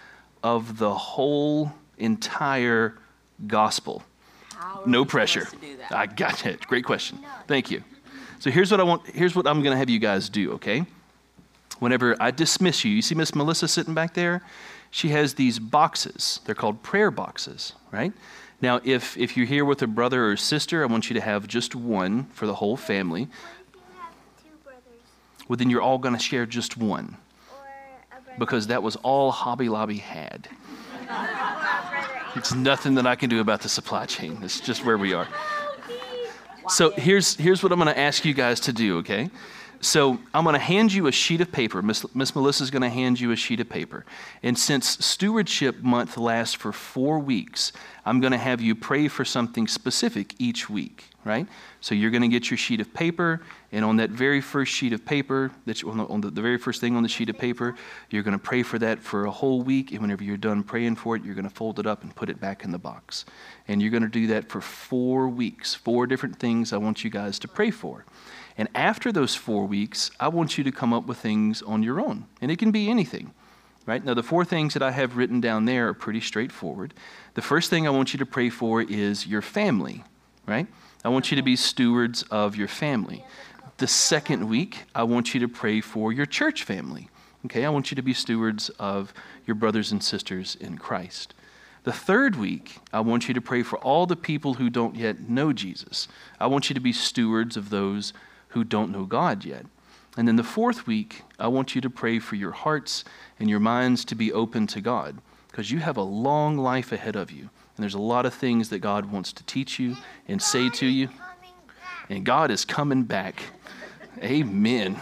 of 0.42 0.78
the 0.78 0.92
whole 0.92 1.72
entire 1.96 2.98
gospel. 3.46 4.02
No 4.84 5.04
pressure. 5.04 5.44
supposed 5.44 5.62
to 5.62 5.68
do 5.68 5.76
that? 5.76 5.92
I 5.92 6.06
got 6.06 6.44
it. 6.44 6.66
Great 6.66 6.84
question. 6.84 7.20
Thank 7.46 7.70
you. 7.70 7.84
So 8.40 8.50
here's 8.50 8.70
what 8.70 8.80
I 8.80 8.82
want. 8.82 9.06
Here's 9.06 9.36
what 9.36 9.46
I'm 9.46 9.62
going 9.62 9.72
to 9.72 9.78
have 9.78 9.88
you 9.88 10.00
guys 10.00 10.28
do. 10.28 10.52
Okay. 10.54 10.84
Whenever 11.80 12.16
I 12.20 12.30
dismiss 12.30 12.84
you, 12.84 12.90
you 12.92 13.02
see 13.02 13.14
Miss 13.14 13.34
Melissa 13.34 13.68
sitting 13.68 13.94
back 13.94 14.14
there. 14.14 14.42
She 14.90 15.08
has 15.08 15.34
these 15.34 15.58
boxes. 15.58 16.40
They're 16.44 16.54
called 16.54 16.82
prayer 16.82 17.10
boxes, 17.10 17.72
right? 17.92 18.12
Now, 18.60 18.80
if 18.84 19.16
if 19.18 19.36
you're 19.36 19.46
here 19.46 19.64
with 19.64 19.82
a 19.82 19.86
brother 19.86 20.30
or 20.30 20.36
sister, 20.36 20.82
I 20.82 20.86
want 20.86 21.10
you 21.10 21.14
to 21.14 21.20
have 21.20 21.46
just 21.48 21.74
one 21.74 22.24
for 22.26 22.46
the 22.46 22.54
whole 22.54 22.76
family. 22.76 23.22
If 23.22 23.28
you 23.74 23.80
have 24.00 24.12
two 24.42 24.48
brothers 24.64 24.82
Well, 25.48 25.56
then 25.56 25.68
you're 25.68 25.82
all 25.82 25.98
going 25.98 26.14
to 26.14 26.20
share 26.20 26.46
just 26.46 26.76
one. 26.76 27.16
or 27.50 27.66
a 28.16 28.20
brother 28.22 28.38
because 28.38 28.68
that 28.68 28.82
was 28.82 28.96
all 28.96 29.32
Hobby 29.32 29.68
Lobby 29.68 29.98
had. 29.98 30.48
It's 32.36 32.52
nothing 32.52 32.96
that 32.96 33.06
I 33.06 33.14
can 33.14 33.30
do 33.30 33.38
about 33.38 33.60
the 33.60 33.68
supply 33.68 34.06
chain. 34.06 34.38
It's 34.42 34.58
just 34.58 34.84
where 34.84 34.98
we 34.98 35.14
are. 35.14 35.28
Oh, 35.30 36.68
so 36.68 36.90
here's, 36.90 37.36
here's 37.36 37.62
what 37.62 37.70
I'm 37.70 37.78
going 37.78 37.94
to 37.94 37.96
ask 38.00 38.24
you 38.24 38.34
guys 38.34 38.58
to 38.60 38.72
do, 38.72 38.98
okay? 38.98 39.30
So 39.84 40.18
I'm 40.32 40.44
going 40.44 40.54
to 40.54 40.58
hand 40.58 40.94
you 40.94 41.08
a 41.08 41.12
sheet 41.12 41.42
of 41.42 41.52
paper. 41.52 41.82
Miss, 41.82 42.06
Miss 42.14 42.34
Melissa's 42.34 42.70
going 42.70 42.80
to 42.80 42.88
hand 42.88 43.20
you 43.20 43.32
a 43.32 43.36
sheet 43.36 43.60
of 43.60 43.68
paper. 43.68 44.06
And 44.42 44.58
since 44.58 45.04
Stewardship 45.04 45.82
Month 45.82 46.16
lasts 46.16 46.54
for 46.54 46.72
four 46.72 47.18
weeks, 47.18 47.70
I'm 48.06 48.18
going 48.18 48.32
to 48.32 48.38
have 48.38 48.62
you 48.62 48.74
pray 48.74 49.08
for 49.08 49.26
something 49.26 49.68
specific 49.68 50.34
each 50.38 50.70
week, 50.70 51.10
right? 51.22 51.46
So 51.82 51.94
you're 51.94 52.10
going 52.10 52.22
to 52.22 52.28
get 52.28 52.50
your 52.50 52.56
sheet 52.56 52.80
of 52.80 52.94
paper, 52.94 53.42
and 53.72 53.84
on 53.84 53.96
that 53.96 54.08
very 54.08 54.40
first 54.40 54.72
sheet 54.72 54.94
of 54.94 55.04
paper, 55.04 55.50
that 55.66 55.82
you, 55.82 55.90
on, 55.90 55.98
the, 55.98 56.06
on 56.06 56.20
the, 56.22 56.30
the 56.30 56.40
very 56.40 56.56
first 56.56 56.80
thing 56.80 56.96
on 56.96 57.02
the 57.02 57.08
sheet 57.10 57.28
of 57.28 57.36
paper, 57.36 57.74
you're 58.08 58.22
going 58.22 58.38
to 58.38 58.42
pray 58.42 58.62
for 58.62 58.78
that 58.78 59.00
for 59.00 59.26
a 59.26 59.30
whole 59.30 59.60
week. 59.60 59.92
And 59.92 60.00
whenever 60.00 60.24
you're 60.24 60.38
done 60.38 60.62
praying 60.62 60.96
for 60.96 61.14
it, 61.14 61.22
you're 61.24 61.34
going 61.34 61.48
to 61.48 61.54
fold 61.54 61.78
it 61.78 61.86
up 61.86 62.02
and 62.02 62.16
put 62.16 62.30
it 62.30 62.40
back 62.40 62.64
in 62.64 62.72
the 62.72 62.78
box. 62.78 63.26
And 63.68 63.82
you're 63.82 63.90
going 63.90 64.02
to 64.02 64.08
do 64.08 64.28
that 64.28 64.48
for 64.48 64.62
four 64.62 65.28
weeks. 65.28 65.74
Four 65.74 66.06
different 66.06 66.38
things 66.38 66.72
I 66.72 66.78
want 66.78 67.04
you 67.04 67.10
guys 67.10 67.38
to 67.40 67.48
pray 67.48 67.70
for. 67.70 68.06
And 68.56 68.68
after 68.74 69.10
those 69.10 69.34
four 69.34 69.66
weeks, 69.66 70.10
I 70.20 70.28
want 70.28 70.56
you 70.56 70.64
to 70.64 70.72
come 70.72 70.92
up 70.92 71.06
with 71.06 71.18
things 71.18 71.62
on 71.62 71.82
your 71.82 72.00
own. 72.00 72.26
And 72.40 72.50
it 72.50 72.58
can 72.58 72.70
be 72.70 72.88
anything, 72.88 73.32
right? 73.84 74.04
Now, 74.04 74.14
the 74.14 74.22
four 74.22 74.44
things 74.44 74.74
that 74.74 74.82
I 74.82 74.92
have 74.92 75.16
written 75.16 75.40
down 75.40 75.64
there 75.64 75.88
are 75.88 75.94
pretty 75.94 76.20
straightforward. 76.20 76.94
The 77.34 77.42
first 77.42 77.68
thing 77.68 77.86
I 77.86 77.90
want 77.90 78.12
you 78.12 78.18
to 78.18 78.26
pray 78.26 78.50
for 78.50 78.80
is 78.82 79.26
your 79.26 79.42
family, 79.42 80.04
right? 80.46 80.66
I 81.04 81.08
want 81.08 81.30
you 81.30 81.36
to 81.36 81.42
be 81.42 81.56
stewards 81.56 82.22
of 82.30 82.56
your 82.56 82.68
family. 82.68 83.24
The 83.78 83.88
second 83.88 84.48
week, 84.48 84.84
I 84.94 85.02
want 85.02 85.34
you 85.34 85.40
to 85.40 85.48
pray 85.48 85.80
for 85.80 86.12
your 86.12 86.26
church 86.26 86.62
family. 86.62 87.08
Okay, 87.46 87.64
I 87.64 87.70
want 87.70 87.90
you 87.90 87.96
to 87.96 88.02
be 88.02 88.14
stewards 88.14 88.70
of 88.78 89.12
your 89.46 89.56
brothers 89.56 89.92
and 89.92 90.02
sisters 90.02 90.56
in 90.60 90.78
Christ. 90.78 91.34
The 91.82 91.92
third 91.92 92.36
week, 92.36 92.78
I 92.92 93.00
want 93.00 93.28
you 93.28 93.34
to 93.34 93.42
pray 93.42 93.62
for 93.62 93.78
all 93.80 94.06
the 94.06 94.16
people 94.16 94.54
who 94.54 94.70
don't 94.70 94.96
yet 94.96 95.28
know 95.28 95.52
Jesus. 95.52 96.08
I 96.40 96.46
want 96.46 96.70
you 96.70 96.74
to 96.74 96.80
be 96.80 96.92
stewards 96.94 97.58
of 97.58 97.68
those 97.68 98.14
who 98.54 98.64
don't 98.64 98.90
know 98.90 99.04
God 99.04 99.44
yet. 99.44 99.66
And 100.16 100.28
then 100.28 100.36
the 100.36 100.44
fourth 100.44 100.86
week, 100.86 101.22
I 101.38 101.48
want 101.48 101.74
you 101.74 101.80
to 101.80 101.90
pray 101.90 102.20
for 102.20 102.36
your 102.36 102.52
hearts 102.52 103.04
and 103.40 103.50
your 103.50 103.58
minds 103.58 104.04
to 104.06 104.14
be 104.14 104.32
open 104.32 104.68
to 104.68 104.80
God 104.80 105.18
because 105.50 105.70
you 105.70 105.80
have 105.80 105.96
a 105.96 106.02
long 106.02 106.56
life 106.56 106.92
ahead 106.92 107.16
of 107.16 107.32
you. 107.32 107.42
And 107.42 107.82
there's 107.82 107.94
a 107.94 107.98
lot 107.98 108.24
of 108.24 108.32
things 108.32 108.68
that 108.68 108.78
God 108.78 109.10
wants 109.10 109.32
to 109.32 109.44
teach 109.44 109.80
you 109.80 109.96
and 110.28 110.40
say 110.40 110.70
to 110.70 110.86
you. 110.86 111.08
And 112.08 112.24
God 112.24 112.52
is 112.52 112.64
coming 112.64 113.02
back. 113.02 113.42
Amen. 114.22 115.00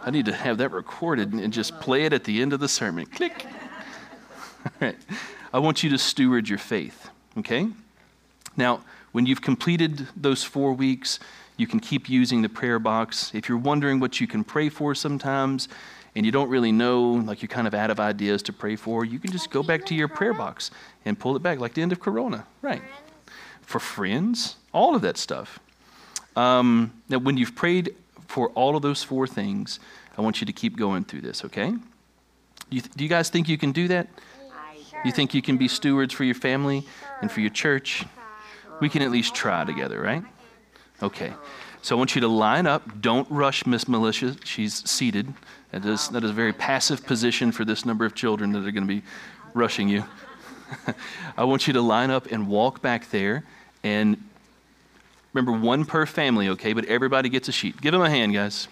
I 0.00 0.10
need 0.10 0.26
to 0.26 0.32
have 0.32 0.58
that 0.58 0.70
recorded 0.70 1.32
and 1.32 1.52
just 1.52 1.80
play 1.80 2.04
it 2.04 2.12
at 2.12 2.22
the 2.22 2.40
end 2.40 2.52
of 2.52 2.60
the 2.60 2.68
sermon. 2.68 3.06
Click. 3.06 3.46
All 4.64 4.72
right. 4.80 4.96
I 5.52 5.58
want 5.58 5.82
you 5.82 5.90
to 5.90 5.98
steward 5.98 6.48
your 6.48 6.58
faith, 6.58 7.10
okay? 7.38 7.66
Now, 8.56 8.84
when 9.10 9.26
you've 9.26 9.42
completed 9.42 10.06
those 10.16 10.44
four 10.44 10.72
weeks, 10.72 11.18
you 11.56 11.66
can 11.66 11.80
keep 11.80 12.08
using 12.08 12.42
the 12.42 12.48
prayer 12.48 12.78
box. 12.78 13.30
If 13.34 13.48
you're 13.48 13.58
wondering 13.58 14.00
what 14.00 14.20
you 14.20 14.26
can 14.26 14.44
pray 14.44 14.68
for 14.68 14.94
sometimes 14.94 15.68
and 16.14 16.26
you 16.26 16.32
don't 16.32 16.48
really 16.48 16.72
know, 16.72 17.12
like 17.12 17.42
you're 17.42 17.48
kind 17.48 17.66
of 17.66 17.74
out 17.74 17.90
of 17.90 17.98
ideas 18.00 18.42
to 18.44 18.52
pray 18.52 18.76
for, 18.76 19.04
you 19.04 19.18
can 19.18 19.32
just 19.32 19.50
go 19.50 19.62
back 19.62 19.84
to 19.86 19.94
your 19.94 20.08
prayer 20.08 20.34
box 20.34 20.70
and 21.04 21.18
pull 21.18 21.36
it 21.36 21.42
back, 21.42 21.58
like 21.58 21.74
the 21.74 21.82
end 21.82 21.92
of 21.92 22.00
Corona. 22.00 22.46
Right. 22.62 22.82
For 23.62 23.80
friends, 23.80 24.56
all 24.72 24.94
of 24.94 25.02
that 25.02 25.16
stuff. 25.16 25.58
Um, 26.36 26.92
now, 27.08 27.18
when 27.18 27.36
you've 27.36 27.54
prayed 27.54 27.94
for 28.28 28.50
all 28.50 28.76
of 28.76 28.82
those 28.82 29.02
four 29.02 29.26
things, 29.26 29.80
I 30.18 30.22
want 30.22 30.40
you 30.40 30.46
to 30.46 30.52
keep 30.52 30.76
going 30.76 31.04
through 31.04 31.22
this, 31.22 31.44
okay? 31.44 31.74
You, 32.70 32.80
th- 32.80 32.92
do 32.94 33.04
you 33.04 33.10
guys 33.10 33.30
think 33.30 33.48
you 33.48 33.56
can 33.56 33.72
do 33.72 33.88
that? 33.88 34.08
You 35.04 35.12
think 35.12 35.34
you 35.34 35.42
can 35.42 35.56
be 35.56 35.68
stewards 35.68 36.12
for 36.12 36.24
your 36.24 36.34
family 36.34 36.86
and 37.20 37.30
for 37.30 37.40
your 37.40 37.50
church? 37.50 38.04
We 38.80 38.88
can 38.88 39.02
at 39.02 39.10
least 39.10 39.34
try 39.34 39.64
together, 39.64 40.00
right? 40.00 40.22
Okay. 41.02 41.32
So 41.82 41.94
I 41.94 41.98
want 41.98 42.14
you 42.14 42.20
to 42.22 42.28
line 42.28 42.66
up. 42.66 43.00
Don't 43.00 43.30
rush 43.30 43.64
Miss 43.66 43.86
Melissa. 43.86 44.36
She's 44.44 44.88
seated. 44.88 45.32
That 45.70 45.84
is, 45.84 46.08
that 46.08 46.24
is 46.24 46.30
a 46.30 46.34
very 46.34 46.52
passive 46.52 47.06
position 47.06 47.52
for 47.52 47.64
this 47.64 47.84
number 47.84 48.04
of 48.04 48.14
children 48.14 48.52
that 48.52 48.66
are 48.66 48.72
going 48.72 48.86
to 48.86 48.92
be 48.92 49.02
rushing 49.54 49.88
you. 49.88 50.04
I 51.36 51.44
want 51.44 51.66
you 51.66 51.72
to 51.74 51.80
line 51.80 52.10
up 52.10 52.26
and 52.26 52.48
walk 52.48 52.82
back 52.82 53.10
there. 53.10 53.44
And 53.84 54.22
remember, 55.32 55.52
one 55.52 55.84
per 55.84 56.06
family, 56.06 56.48
okay? 56.50 56.72
But 56.72 56.86
everybody 56.86 57.28
gets 57.28 57.48
a 57.48 57.52
sheet. 57.52 57.80
Give 57.80 57.92
them 57.92 58.02
a 58.02 58.10
hand, 58.10 58.34
guys. 58.34 58.68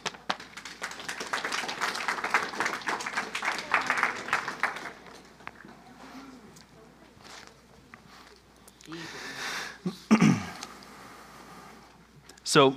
So, 12.55 12.77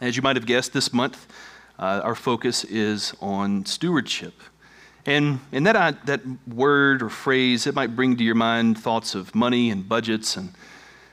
as 0.00 0.16
you 0.16 0.22
might 0.22 0.36
have 0.36 0.46
guessed, 0.46 0.72
this 0.72 0.90
month 0.90 1.26
uh, 1.78 2.00
our 2.02 2.14
focus 2.14 2.64
is 2.64 3.12
on 3.20 3.66
stewardship. 3.66 4.32
And, 5.04 5.40
and 5.52 5.66
that, 5.66 5.76
uh, 5.76 5.92
that 6.06 6.22
word 6.48 7.02
or 7.02 7.10
phrase, 7.10 7.66
it 7.66 7.74
might 7.74 7.94
bring 7.94 8.16
to 8.16 8.24
your 8.24 8.34
mind 8.34 8.78
thoughts 8.78 9.14
of 9.14 9.34
money 9.34 9.68
and 9.68 9.86
budgets 9.86 10.38
and 10.38 10.54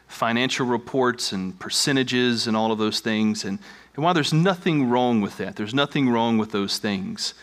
financial 0.08 0.66
reports 0.66 1.34
and 1.34 1.60
percentages 1.60 2.48
and 2.48 2.56
all 2.56 2.72
of 2.72 2.78
those 2.78 3.02
things. 3.02 3.44
And, 3.44 3.60
and 3.98 4.06
while 4.06 4.14
there's 4.14 4.32
nothing 4.32 4.90
wrong 4.90 5.20
with 5.20 5.36
that, 5.36 5.58
there's 5.58 5.74
nothing 5.74 6.08
wrong 6.08 6.38
with 6.38 6.54
those 6.54 6.78
things, 6.78 7.34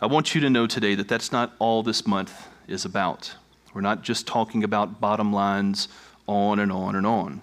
I 0.00 0.06
want 0.06 0.34
you 0.34 0.40
to 0.40 0.50
know 0.50 0.66
today 0.66 0.96
that 0.96 1.06
that's 1.06 1.30
not 1.30 1.52
all 1.60 1.84
this 1.84 2.08
month 2.08 2.48
is 2.66 2.84
about. 2.84 3.32
We're 3.72 3.82
not 3.82 4.02
just 4.02 4.26
talking 4.26 4.64
about 4.64 5.00
bottom 5.00 5.32
lines 5.32 5.86
on 6.26 6.58
and 6.58 6.72
on 6.72 6.96
and 6.96 7.06
on. 7.06 7.42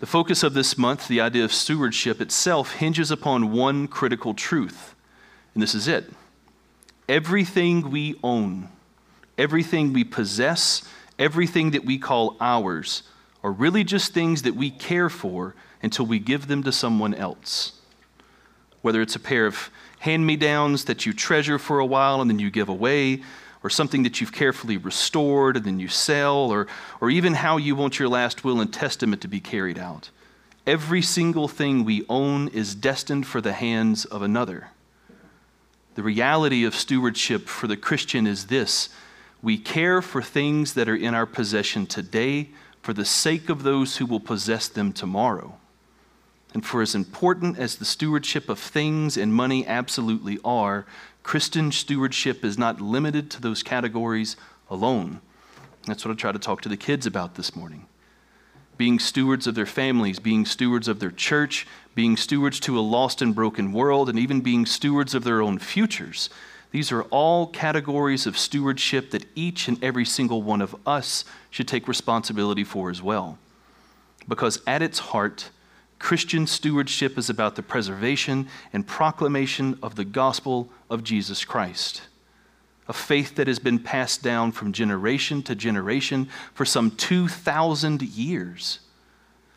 The 0.00 0.06
focus 0.06 0.42
of 0.42 0.54
this 0.54 0.78
month, 0.78 1.08
the 1.08 1.20
idea 1.20 1.44
of 1.44 1.52
stewardship 1.52 2.22
itself, 2.22 2.72
hinges 2.72 3.10
upon 3.10 3.52
one 3.52 3.86
critical 3.86 4.32
truth, 4.32 4.94
and 5.52 5.62
this 5.62 5.74
is 5.74 5.86
it. 5.86 6.10
Everything 7.06 7.90
we 7.90 8.18
own, 8.24 8.70
everything 9.36 9.92
we 9.92 10.04
possess, 10.04 10.82
everything 11.18 11.72
that 11.72 11.84
we 11.84 11.98
call 11.98 12.38
ours, 12.40 13.02
are 13.42 13.52
really 13.52 13.84
just 13.84 14.14
things 14.14 14.40
that 14.42 14.56
we 14.56 14.70
care 14.70 15.10
for 15.10 15.54
until 15.82 16.06
we 16.06 16.18
give 16.18 16.46
them 16.46 16.62
to 16.62 16.72
someone 16.72 17.12
else. 17.12 17.72
Whether 18.80 19.02
it's 19.02 19.16
a 19.16 19.20
pair 19.20 19.44
of 19.44 19.70
hand 19.98 20.26
me 20.26 20.36
downs 20.36 20.86
that 20.86 21.04
you 21.04 21.12
treasure 21.12 21.58
for 21.58 21.78
a 21.78 21.84
while 21.84 22.22
and 22.22 22.30
then 22.30 22.38
you 22.38 22.50
give 22.50 22.70
away, 22.70 23.20
or 23.62 23.70
something 23.70 24.02
that 24.04 24.20
you've 24.20 24.32
carefully 24.32 24.76
restored 24.76 25.56
and 25.56 25.64
then 25.64 25.78
you 25.78 25.88
sell, 25.88 26.50
or, 26.50 26.66
or 27.00 27.10
even 27.10 27.34
how 27.34 27.56
you 27.56 27.76
want 27.76 27.98
your 27.98 28.08
last 28.08 28.42
will 28.42 28.60
and 28.60 28.72
testament 28.72 29.20
to 29.22 29.28
be 29.28 29.40
carried 29.40 29.78
out. 29.78 30.10
Every 30.66 31.02
single 31.02 31.48
thing 31.48 31.84
we 31.84 32.04
own 32.08 32.48
is 32.48 32.74
destined 32.74 33.26
for 33.26 33.40
the 33.40 33.52
hands 33.52 34.04
of 34.04 34.22
another. 34.22 34.68
The 35.94 36.02
reality 36.02 36.64
of 36.64 36.74
stewardship 36.74 37.48
for 37.48 37.66
the 37.66 37.76
Christian 37.76 38.26
is 38.26 38.46
this 38.46 38.88
we 39.42 39.56
care 39.56 40.02
for 40.02 40.22
things 40.22 40.74
that 40.74 40.88
are 40.88 40.96
in 40.96 41.14
our 41.14 41.26
possession 41.26 41.86
today 41.86 42.50
for 42.82 42.92
the 42.92 43.04
sake 43.04 43.48
of 43.48 43.62
those 43.62 43.96
who 43.96 44.06
will 44.06 44.20
possess 44.20 44.68
them 44.68 44.92
tomorrow. 44.92 45.56
And 46.52 46.64
for 46.64 46.82
as 46.82 46.94
important 46.94 47.58
as 47.58 47.76
the 47.76 47.84
stewardship 47.84 48.48
of 48.48 48.58
things 48.58 49.16
and 49.16 49.32
money 49.32 49.66
absolutely 49.66 50.38
are, 50.44 50.84
Christian 51.30 51.70
stewardship 51.70 52.44
is 52.44 52.58
not 52.58 52.80
limited 52.80 53.30
to 53.30 53.40
those 53.40 53.62
categories 53.62 54.34
alone. 54.68 55.20
That's 55.86 56.04
what 56.04 56.10
I 56.10 56.16
try 56.16 56.32
to 56.32 56.40
talk 56.40 56.60
to 56.62 56.68
the 56.68 56.76
kids 56.76 57.06
about 57.06 57.36
this 57.36 57.54
morning. 57.54 57.86
Being 58.76 58.98
stewards 58.98 59.46
of 59.46 59.54
their 59.54 59.64
families, 59.64 60.18
being 60.18 60.44
stewards 60.44 60.88
of 60.88 60.98
their 60.98 61.12
church, 61.12 61.68
being 61.94 62.16
stewards 62.16 62.58
to 62.58 62.76
a 62.76 62.80
lost 62.80 63.22
and 63.22 63.32
broken 63.32 63.72
world, 63.72 64.08
and 64.08 64.18
even 64.18 64.40
being 64.40 64.66
stewards 64.66 65.14
of 65.14 65.22
their 65.22 65.40
own 65.40 65.60
futures. 65.60 66.30
These 66.72 66.90
are 66.90 67.02
all 67.12 67.46
categories 67.46 68.26
of 68.26 68.36
stewardship 68.36 69.12
that 69.12 69.26
each 69.36 69.68
and 69.68 69.80
every 69.84 70.06
single 70.06 70.42
one 70.42 70.60
of 70.60 70.74
us 70.84 71.24
should 71.48 71.68
take 71.68 71.86
responsibility 71.86 72.64
for 72.64 72.90
as 72.90 73.02
well. 73.02 73.38
Because 74.26 74.60
at 74.66 74.82
its 74.82 74.98
heart, 74.98 75.50
Christian 76.00 76.46
stewardship 76.46 77.18
is 77.18 77.30
about 77.30 77.54
the 77.54 77.62
preservation 77.62 78.48
and 78.72 78.86
proclamation 78.86 79.78
of 79.82 79.94
the 79.94 80.04
gospel 80.04 80.70
of 80.88 81.04
Jesus 81.04 81.44
Christ. 81.44 82.02
A 82.88 82.92
faith 82.92 83.36
that 83.36 83.46
has 83.46 83.60
been 83.60 83.78
passed 83.78 84.22
down 84.22 84.50
from 84.50 84.72
generation 84.72 85.42
to 85.44 85.54
generation 85.54 86.28
for 86.54 86.64
some 86.64 86.90
2,000 86.90 88.02
years. 88.02 88.80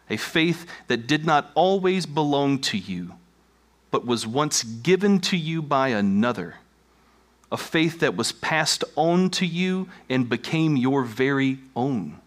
A 0.10 0.18
faith 0.18 0.68
that 0.88 1.08
did 1.08 1.26
not 1.26 1.50
always 1.56 2.06
belong 2.06 2.60
to 2.60 2.78
you, 2.78 3.14
but 3.90 4.06
was 4.06 4.28
once 4.28 4.64
given 4.64 5.20
to 5.22 5.38
you 5.38 5.62
by 5.62 5.88
another. 5.88 6.56
A 7.52 7.58
faith 7.58 8.02
that 8.02 8.18
was 8.18 8.34
passed 8.34 8.84
on 8.98 9.30
to 9.32 9.46
you 9.46 9.88
and 10.10 10.28
became 10.28 10.76
your 10.76 11.04
very 11.04 11.60
own 11.74 12.20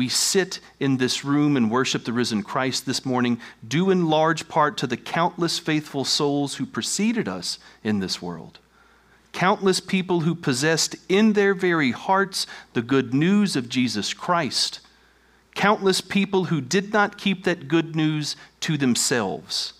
we 0.00 0.08
sit 0.08 0.60
in 0.78 0.96
this 0.96 1.26
room 1.26 1.58
and 1.58 1.70
worship 1.70 2.06
the 2.06 2.12
risen 2.14 2.42
Christ 2.42 2.86
this 2.86 3.04
morning, 3.04 3.38
due 3.68 3.90
in 3.90 4.08
large 4.08 4.48
part 4.48 4.78
to 4.78 4.86
the 4.86 4.96
countless 4.96 5.58
faithful 5.58 6.06
souls 6.06 6.54
who 6.54 6.64
preceded 6.64 7.28
us 7.28 7.58
in 7.84 8.00
this 8.00 8.22
world. 8.22 8.60
Countless 9.32 9.78
people 9.78 10.20
who 10.20 10.34
possessed 10.34 10.96
in 11.10 11.34
their 11.34 11.52
very 11.52 11.90
hearts 11.90 12.46
the 12.72 12.80
good 12.80 13.12
news 13.12 13.56
of 13.56 13.68
Jesus 13.68 14.14
Christ. 14.14 14.80
Countless 15.54 16.00
people 16.00 16.44
who 16.44 16.62
did 16.62 16.94
not 16.94 17.18
keep 17.18 17.44
that 17.44 17.68
good 17.68 17.94
news 17.94 18.36
to 18.60 18.78
themselves. 18.78 19.74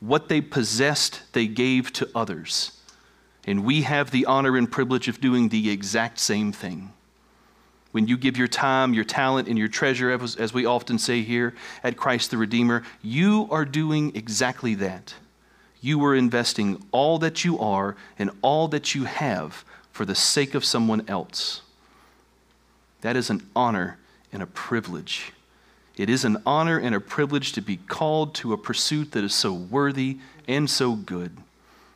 What 0.00 0.28
they 0.28 0.40
possessed, 0.40 1.22
they 1.32 1.46
gave 1.46 1.92
to 1.92 2.10
others. 2.12 2.72
And 3.46 3.64
we 3.64 3.82
have 3.82 4.10
the 4.10 4.26
honor 4.26 4.56
and 4.56 4.68
privilege 4.68 5.06
of 5.06 5.20
doing 5.20 5.50
the 5.50 5.70
exact 5.70 6.18
same 6.18 6.50
thing. 6.50 6.92
When 7.92 8.06
you 8.06 8.16
give 8.18 8.36
your 8.36 8.48
time, 8.48 8.92
your 8.92 9.04
talent, 9.04 9.48
and 9.48 9.58
your 9.58 9.68
treasure, 9.68 10.10
as, 10.10 10.52
we 10.52 10.66
often 10.66 10.98
say 10.98 11.22
here 11.22 11.54
at 11.82 11.96
Christ 11.96 12.30
the 12.30 12.36
Redeemer, 12.36 12.82
you 13.02 13.48
are 13.50 13.64
doing 13.64 14.14
exactly 14.14 14.74
that. 14.74 15.14
You 15.80 16.04
are 16.04 16.14
investing 16.14 16.84
all 16.92 17.18
that 17.20 17.44
you 17.44 17.58
are 17.58 17.96
and 18.18 18.30
all 18.42 18.68
that 18.68 18.94
you 18.94 19.04
have 19.04 19.64
for 19.92 20.04
the 20.04 20.14
sake 20.14 20.54
of 20.54 20.64
someone 20.64 21.04
else. 21.08 21.62
That 23.00 23.16
is 23.16 23.30
an 23.30 23.48
honor 23.56 23.98
and 24.32 24.42
a 24.42 24.46
privilege. 24.46 25.32
It 25.96 26.10
is 26.10 26.24
an 26.24 26.42
honor 26.44 26.78
and 26.78 26.94
a 26.94 27.00
privilege 27.00 27.52
to 27.52 27.62
be 27.62 27.76
called 27.76 28.34
to 28.36 28.52
a 28.52 28.58
pursuit 28.58 29.12
that 29.12 29.24
is 29.24 29.34
so 29.34 29.52
worthy 29.52 30.18
and 30.46 30.68
so 30.68 30.94
good 30.94 31.36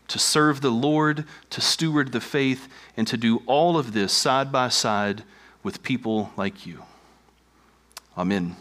to 0.09 0.19
serve 0.19 0.61
the 0.61 0.71
Lord, 0.71 1.25
to 1.49 1.61
steward 1.63 2.13
the 2.13 2.21
faith, 2.21 2.69
and 2.99 3.07
to 3.07 3.17
do 3.17 3.43
all 3.47 3.79
of 3.79 3.95
this 3.95 4.13
side 4.13 4.53
by 4.53 4.69
side 4.69 5.23
with 5.63 5.83
people 5.83 6.31
like 6.37 6.67
you. 6.67 6.83
Amen. 8.17 8.57